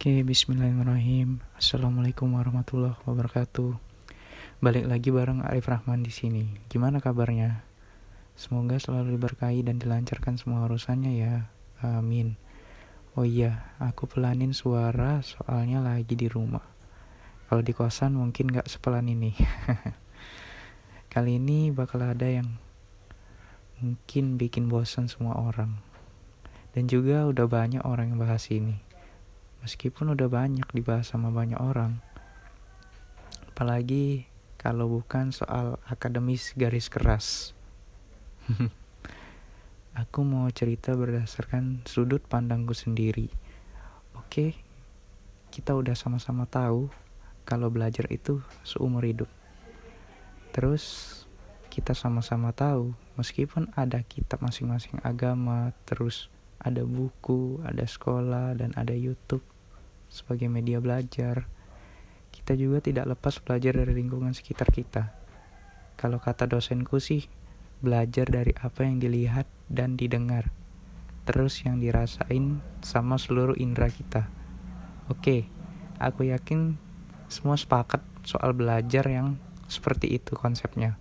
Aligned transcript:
Oke, 0.00 0.24
bismillahirrahmanirrahim. 0.24 1.44
Assalamualaikum 1.60 2.32
warahmatullahi 2.32 2.96
wabarakatuh. 3.04 3.76
Balik 4.64 4.88
lagi 4.88 5.12
bareng 5.12 5.44
Arif 5.44 5.68
Rahman 5.68 6.00
di 6.00 6.08
sini. 6.08 6.56
Gimana 6.72 7.04
kabarnya? 7.04 7.60
Semoga 8.32 8.80
selalu 8.80 9.20
diberkahi 9.20 9.60
dan 9.60 9.76
dilancarkan 9.76 10.40
semua 10.40 10.64
urusannya 10.64 11.20
ya. 11.20 11.52
Amin. 11.84 12.40
Oh 13.12 13.28
iya, 13.28 13.76
aku 13.76 14.08
pelanin 14.08 14.56
suara 14.56 15.20
soalnya 15.20 15.84
lagi 15.84 16.16
di 16.16 16.32
rumah. 16.32 16.64
Kalau 17.52 17.60
di 17.60 17.76
kosan 17.76 18.16
mungkin 18.16 18.48
gak 18.48 18.72
sepelan 18.72 19.04
ini. 19.04 19.36
Kali 21.12 21.36
ini 21.36 21.76
bakal 21.76 22.08
ada 22.08 22.24
yang 22.24 22.48
mungkin 23.84 24.40
bikin 24.40 24.64
bosan 24.72 25.12
semua 25.12 25.36
orang. 25.36 25.76
Dan 26.72 26.88
juga 26.88 27.28
udah 27.28 27.44
banyak 27.44 27.84
orang 27.84 28.16
yang 28.16 28.20
bahas 28.24 28.48
ini 28.48 28.88
meskipun 29.64 30.12
udah 30.12 30.28
banyak 30.28 30.66
dibahas 30.72 31.12
sama 31.12 31.32
banyak 31.32 31.60
orang. 31.60 32.00
Apalagi 33.52 34.28
kalau 34.56 34.88
bukan 34.88 35.32
soal 35.32 35.80
akademis 35.88 36.52
garis 36.56 36.88
keras. 36.88 37.56
Aku 40.00 40.24
mau 40.24 40.48
cerita 40.52 40.96
berdasarkan 40.96 41.84
sudut 41.84 42.24
pandangku 42.24 42.72
sendiri. 42.72 43.28
Oke 44.16 44.70
kita 45.50 45.74
udah 45.74 45.98
sama-sama 45.98 46.46
tahu 46.46 46.86
kalau 47.42 47.74
belajar 47.74 48.06
itu 48.06 48.38
seumur 48.62 49.02
hidup. 49.02 49.26
Terus 50.54 50.82
kita 51.74 51.90
sama-sama 51.90 52.54
tahu 52.54 52.94
meskipun 53.18 53.74
ada 53.74 53.98
kitab 54.06 54.38
masing-masing 54.46 55.02
agama 55.02 55.74
terus 55.90 56.30
ada 56.62 56.86
buku, 56.86 57.58
ada 57.66 57.82
sekolah, 57.82 58.54
dan 58.54 58.70
ada 58.78 58.94
YouTube 58.94 59.42
sebagai 60.10 60.50
media 60.50 60.82
belajar. 60.82 61.46
Kita 62.34 62.58
juga 62.58 62.82
tidak 62.82 63.16
lepas 63.16 63.38
belajar 63.38 63.78
dari 63.78 63.94
lingkungan 63.94 64.34
sekitar 64.34 64.68
kita. 64.74 65.14
Kalau 65.94 66.18
kata 66.18 66.50
dosenku 66.50 66.98
sih, 66.98 67.30
belajar 67.80 68.28
dari 68.28 68.52
apa 68.58 68.84
yang 68.84 68.98
dilihat 68.98 69.46
dan 69.70 69.94
didengar, 69.94 70.50
terus 71.24 71.62
yang 71.62 71.78
dirasain 71.78 72.60
sama 72.82 73.16
seluruh 73.16 73.54
indera 73.56 73.88
kita. 73.88 74.26
Oke, 75.08 75.46
aku 76.02 76.28
yakin 76.28 76.76
semua 77.30 77.54
sepakat 77.54 78.02
soal 78.26 78.52
belajar 78.52 79.06
yang 79.06 79.38
seperti 79.70 80.18
itu 80.18 80.34
konsepnya. 80.34 80.98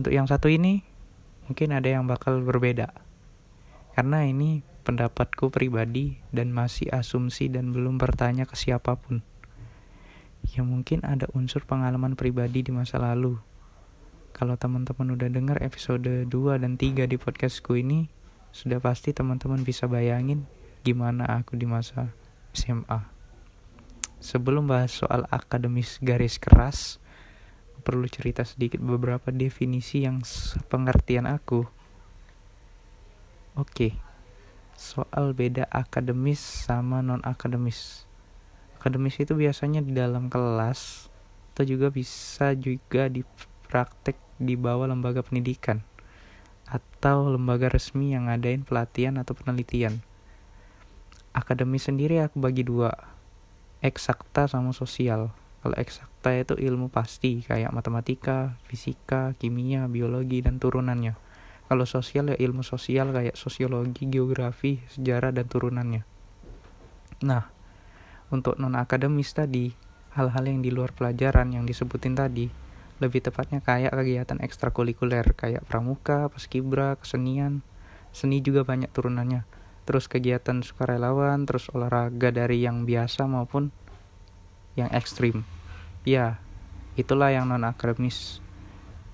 Untuk 0.00 0.12
yang 0.12 0.24
satu 0.24 0.48
ini, 0.48 0.80
mungkin 1.48 1.76
ada 1.76 1.88
yang 1.88 2.08
bakal 2.08 2.40
berbeda 2.40 3.05
karena 3.96 4.28
ini 4.28 4.60
pendapatku 4.84 5.48
pribadi 5.48 6.20
dan 6.28 6.52
masih 6.52 6.92
asumsi 6.92 7.48
dan 7.48 7.72
belum 7.72 7.96
bertanya 7.96 8.44
ke 8.44 8.52
siapa 8.52 8.92
pun. 8.92 9.24
Ya 10.52 10.60
mungkin 10.60 11.00
ada 11.00 11.24
unsur 11.32 11.64
pengalaman 11.64 12.12
pribadi 12.12 12.60
di 12.60 12.76
masa 12.76 13.00
lalu. 13.00 13.40
Kalau 14.36 14.60
teman-teman 14.60 15.16
udah 15.16 15.32
dengar 15.32 15.64
episode 15.64 16.28
2 16.28 16.28
dan 16.60 16.76
3 16.76 17.08
di 17.08 17.16
podcastku 17.16 17.72
ini, 17.72 18.12
sudah 18.52 18.84
pasti 18.84 19.16
teman-teman 19.16 19.64
bisa 19.64 19.88
bayangin 19.88 20.44
gimana 20.84 21.24
aku 21.40 21.56
di 21.56 21.64
masa 21.64 22.12
SMA. 22.52 23.00
Sebelum 24.20 24.68
bahas 24.68 24.92
soal 24.92 25.24
akademis 25.32 26.04
garis 26.04 26.36
keras, 26.36 27.00
perlu 27.80 28.04
cerita 28.12 28.44
sedikit 28.44 28.84
beberapa 28.84 29.32
definisi 29.32 30.04
yang 30.04 30.20
pengertian 30.68 31.24
aku 31.24 31.64
Oke, 33.56 33.96
soal 34.76 35.32
beda 35.32 35.64
akademis 35.72 36.44
sama 36.44 37.00
non 37.00 37.24
akademis. 37.24 38.04
Akademis 38.76 39.16
itu 39.16 39.32
biasanya 39.32 39.80
di 39.80 39.96
dalam 39.96 40.28
kelas 40.28 41.08
atau 41.56 41.64
juga 41.64 41.88
bisa 41.88 42.52
juga 42.52 43.08
dipraktek 43.08 44.20
di 44.36 44.60
bawah 44.60 44.84
lembaga 44.84 45.24
pendidikan 45.24 45.80
atau 46.68 47.32
lembaga 47.32 47.72
resmi 47.72 48.12
yang 48.12 48.28
ngadain 48.28 48.60
pelatihan 48.60 49.16
atau 49.16 49.32
penelitian. 49.32 50.04
Akademis 51.32 51.88
sendiri 51.88 52.20
aku 52.20 52.36
bagi 52.36 52.60
dua, 52.60 52.92
eksakta 53.80 54.52
sama 54.52 54.76
sosial. 54.76 55.32
Kalau 55.64 55.76
eksakta 55.80 56.36
itu 56.36 56.60
ilmu 56.60 56.92
pasti 56.92 57.40
kayak 57.40 57.72
matematika, 57.72 58.60
fisika, 58.68 59.32
kimia, 59.40 59.88
biologi, 59.88 60.44
dan 60.44 60.60
turunannya 60.60 61.24
kalau 61.66 61.82
sosial 61.82 62.30
ya 62.30 62.36
ilmu 62.38 62.62
sosial 62.62 63.10
kayak 63.10 63.34
sosiologi, 63.34 64.06
geografi, 64.06 64.78
sejarah 64.86 65.34
dan 65.34 65.50
turunannya. 65.50 66.06
Nah, 67.26 67.50
untuk 68.30 68.54
non 68.62 68.78
akademis 68.78 69.34
tadi, 69.34 69.74
hal-hal 70.14 70.46
yang 70.46 70.62
di 70.62 70.70
luar 70.70 70.94
pelajaran 70.94 71.50
yang 71.50 71.66
disebutin 71.66 72.14
tadi, 72.14 72.46
lebih 73.02 73.20
tepatnya 73.20 73.60
kayak 73.60 73.92
kegiatan 73.92 74.38
ekstrakurikuler 74.40 75.36
kayak 75.36 75.66
pramuka, 75.66 76.30
paskibra, 76.30 76.96
kesenian. 76.96 77.60
Seni 78.14 78.40
juga 78.40 78.64
banyak 78.64 78.88
turunannya. 78.94 79.44
Terus 79.84 80.08
kegiatan 80.08 80.64
sukarelawan, 80.64 81.44
terus 81.44 81.68
olahraga 81.74 82.32
dari 82.32 82.64
yang 82.64 82.88
biasa 82.88 83.28
maupun 83.28 83.74
yang 84.78 84.88
ekstrim. 84.94 85.42
Ya, 86.06 86.38
itulah 86.94 87.34
yang 87.34 87.50
non 87.50 87.66
akademis 87.66 88.40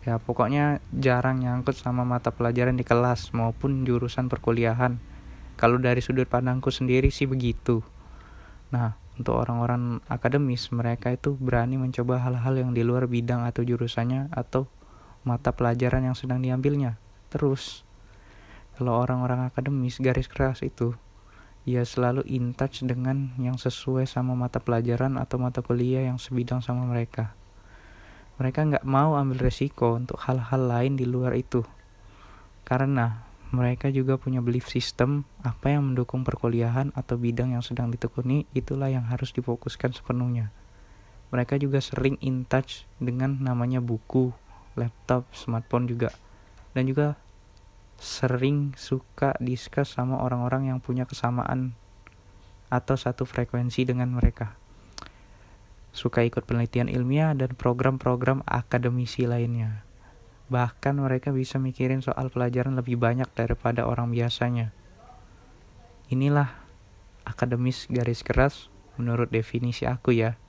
ya 0.02 0.18
pokoknya 0.18 0.82
jarang 0.90 1.38
nyangkut 1.38 1.78
sama 1.78 2.02
mata 2.02 2.34
pelajaran 2.34 2.74
di 2.74 2.82
kelas 2.82 3.30
maupun 3.30 3.86
jurusan 3.86 4.26
perkuliahan. 4.26 4.98
Kalau 5.54 5.78
dari 5.78 6.02
sudut 6.02 6.26
pandangku 6.26 6.74
sendiri 6.74 7.14
sih 7.14 7.30
begitu. 7.30 7.86
Nah 8.74 8.98
untuk 9.14 9.38
orang-orang 9.38 10.02
akademis 10.10 10.74
mereka 10.74 11.14
itu 11.14 11.38
berani 11.38 11.78
mencoba 11.78 12.18
hal-hal 12.18 12.58
yang 12.58 12.70
di 12.74 12.82
luar 12.82 13.06
bidang 13.06 13.46
atau 13.46 13.62
jurusannya 13.62 14.32
atau 14.34 14.66
mata 15.22 15.54
pelajaran 15.54 16.02
yang 16.02 16.18
sedang 16.18 16.42
diambilnya. 16.42 16.98
Terus 17.30 17.86
kalau 18.74 18.98
orang-orang 18.98 19.46
akademis 19.46 20.02
garis 20.02 20.26
keras 20.26 20.66
itu 20.66 20.98
ia 21.62 21.86
selalu 21.86 22.26
in 22.26 22.58
touch 22.58 22.82
dengan 22.82 23.38
yang 23.38 23.54
sesuai 23.54 24.10
sama 24.10 24.34
mata 24.34 24.58
pelajaran 24.58 25.14
atau 25.14 25.38
mata 25.38 25.62
kuliah 25.62 26.02
yang 26.02 26.18
sebidang 26.18 26.58
sama 26.58 26.82
mereka 26.90 27.38
mereka 28.40 28.64
nggak 28.64 28.86
mau 28.88 29.18
ambil 29.20 29.52
resiko 29.52 29.98
untuk 29.98 30.16
hal-hal 30.24 30.62
lain 30.64 30.96
di 30.96 31.04
luar 31.04 31.36
itu. 31.36 31.60
Karena 32.64 33.28
mereka 33.52 33.92
juga 33.92 34.16
punya 34.16 34.40
belief 34.40 34.72
system 34.72 35.28
apa 35.44 35.76
yang 35.76 35.92
mendukung 35.92 36.24
perkuliahan 36.24 36.96
atau 36.96 37.20
bidang 37.20 37.52
yang 37.52 37.60
sedang 37.60 37.92
ditekuni 37.92 38.48
itulah 38.56 38.88
yang 38.88 39.04
harus 39.12 39.36
difokuskan 39.36 39.92
sepenuhnya. 39.92 40.48
Mereka 41.28 41.60
juga 41.60 41.84
sering 41.84 42.16
in 42.24 42.48
touch 42.48 42.88
dengan 42.96 43.40
namanya 43.44 43.84
buku, 43.84 44.32
laptop, 44.76 45.28
smartphone 45.36 45.84
juga. 45.88 46.12
Dan 46.72 46.88
juga 46.88 47.20
sering 48.00 48.72
suka 48.80 49.36
discuss 49.36 49.96
sama 50.00 50.24
orang-orang 50.24 50.72
yang 50.72 50.80
punya 50.80 51.04
kesamaan 51.04 51.76
atau 52.72 52.96
satu 52.96 53.28
frekuensi 53.28 53.84
dengan 53.84 54.16
mereka 54.16 54.61
suka 55.92 56.24
ikut 56.24 56.48
penelitian 56.48 56.88
ilmiah 56.88 57.36
dan 57.36 57.52
program-program 57.52 58.40
akademisi 58.48 59.28
lainnya. 59.28 59.84
Bahkan 60.48 60.96
mereka 60.96 61.30
bisa 61.30 61.60
mikirin 61.60 62.00
soal 62.00 62.32
pelajaran 62.32 62.76
lebih 62.76 62.96
banyak 62.96 63.28
daripada 63.36 63.84
orang 63.84 64.08
biasanya. 64.08 64.72
Inilah 66.08 66.48
akademis 67.28 67.88
garis 67.92 68.24
keras 68.24 68.72
menurut 68.96 69.28
definisi 69.28 69.84
aku 69.84 70.16
ya. 70.16 70.40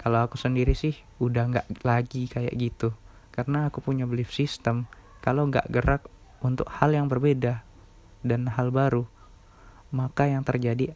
Kalau 0.00 0.24
aku 0.24 0.40
sendiri 0.40 0.74
sih 0.74 0.96
udah 1.20 1.52
nggak 1.52 1.84
lagi 1.84 2.26
kayak 2.26 2.56
gitu. 2.56 2.96
Karena 3.32 3.68
aku 3.68 3.84
punya 3.84 4.08
belief 4.08 4.32
system 4.32 4.88
kalau 5.24 5.48
nggak 5.48 5.68
gerak 5.72 6.02
untuk 6.42 6.68
hal 6.68 6.92
yang 6.92 7.06
berbeda 7.06 7.62
dan 8.26 8.50
hal 8.50 8.74
baru, 8.74 9.06
maka 9.94 10.26
yang 10.26 10.42
terjadi 10.42 10.92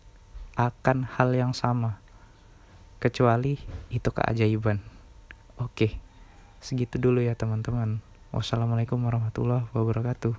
akan 0.57 1.07
hal 1.07 1.33
yang 1.33 1.53
sama 1.53 2.03
kecuali 2.99 3.61
itu 3.93 4.09
keajaiban. 4.11 4.83
Oke, 5.63 6.01
segitu 6.59 6.99
dulu 6.99 7.23
ya 7.23 7.39
teman-teman. 7.39 8.03
Wassalamualaikum 8.35 8.99
warahmatullahi 9.07 9.71
wabarakatuh. 9.71 10.35